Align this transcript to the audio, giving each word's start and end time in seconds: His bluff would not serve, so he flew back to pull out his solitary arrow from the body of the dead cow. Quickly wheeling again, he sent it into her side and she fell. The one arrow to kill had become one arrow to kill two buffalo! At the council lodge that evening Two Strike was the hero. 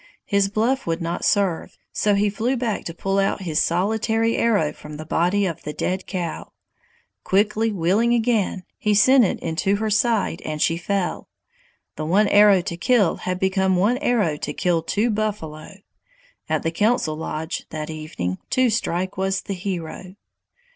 His 0.25 0.49
bluff 0.49 0.87
would 0.87 0.99
not 0.99 1.23
serve, 1.23 1.77
so 1.93 2.15
he 2.15 2.27
flew 2.27 2.57
back 2.57 2.85
to 2.85 2.93
pull 2.95 3.19
out 3.19 3.43
his 3.43 3.61
solitary 3.61 4.35
arrow 4.35 4.73
from 4.73 4.97
the 4.97 5.05
body 5.05 5.45
of 5.45 5.61
the 5.61 5.73
dead 5.73 6.07
cow. 6.07 6.51
Quickly 7.23 7.71
wheeling 7.71 8.11
again, 8.15 8.63
he 8.79 8.95
sent 8.95 9.23
it 9.23 9.39
into 9.41 9.75
her 9.75 9.91
side 9.91 10.41
and 10.43 10.59
she 10.59 10.75
fell. 10.75 11.29
The 11.97 12.05
one 12.07 12.27
arrow 12.29 12.61
to 12.61 12.77
kill 12.77 13.17
had 13.17 13.39
become 13.39 13.75
one 13.75 13.99
arrow 13.99 14.37
to 14.37 14.53
kill 14.53 14.81
two 14.81 15.11
buffalo! 15.11 15.75
At 16.49 16.63
the 16.63 16.71
council 16.71 17.15
lodge 17.15 17.67
that 17.69 17.91
evening 17.91 18.39
Two 18.49 18.71
Strike 18.71 19.17
was 19.17 19.41
the 19.41 19.53
hero. 19.53 20.15